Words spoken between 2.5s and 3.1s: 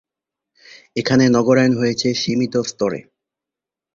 স্তরে।